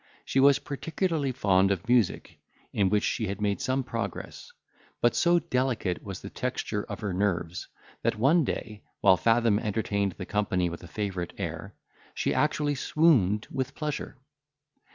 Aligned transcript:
She 0.25 0.39
was 0.39 0.57
particularly 0.57 1.31
fond 1.31 1.69
of 1.69 1.87
music, 1.87 2.39
in 2.73 2.89
which 2.89 3.03
she 3.03 3.27
had 3.27 3.39
made 3.39 3.61
some 3.61 3.83
progress; 3.83 4.51
but 4.99 5.13
so 5.13 5.37
delicate 5.37 6.01
was 6.03 6.21
the 6.23 6.29
texture 6.31 6.83
of 6.85 7.01
her 7.01 7.13
nerves, 7.13 7.67
that 8.01 8.17
one 8.17 8.43
day, 8.43 8.81
while 9.01 9.15
Fathom 9.15 9.59
entertained 9.59 10.13
the 10.13 10.25
company 10.25 10.71
with 10.71 10.81
a 10.81 10.87
favourite 10.87 11.33
air, 11.37 11.75
she 12.15 12.33
actually 12.33 12.73
swooned 12.73 13.45
with 13.51 13.75
pleasure. 13.75 14.17